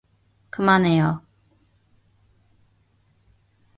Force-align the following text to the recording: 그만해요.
그만해요. 0.49 1.21